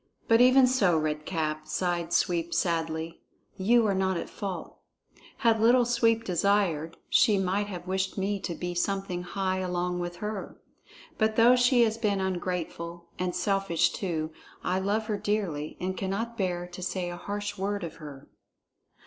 "But 0.27 0.41
even 0.41 0.65
so, 0.65 0.97
Red 0.97 1.27
Cap," 1.27 1.67
sighed 1.67 2.11
Sweep 2.11 2.55
sadly, 2.55 3.21
"you 3.55 3.85
are 3.85 3.93
not 3.93 4.17
at 4.17 4.31
fault. 4.31 4.79
Had 5.45 5.61
Little 5.61 5.85
Sweep 5.85 6.23
desired, 6.23 6.97
she 7.07 7.37
might 7.37 7.67
have 7.67 7.85
wished 7.85 8.17
me 8.17 8.39
to 8.39 8.55
be 8.55 8.73
something 8.73 9.21
high 9.21 9.59
along 9.59 9.99
with 9.99 10.15
her. 10.15 10.57
But 11.19 11.35
though 11.35 11.55
she 11.55 11.83
has 11.83 11.99
been 11.99 12.19
ungrateful 12.19 13.09
and 13.19 13.35
selfish, 13.35 13.91
too, 13.91 14.31
I 14.63 14.79
love 14.79 15.05
her 15.05 15.19
dearly 15.19 15.77
and 15.79 15.95
cannot 15.95 16.35
bear 16.35 16.65
to 16.69 16.81
say 16.81 17.11
a 17.11 17.15
harsh 17.15 17.55
word 17.59 17.83
of 17.83 17.97
her." 17.97 18.27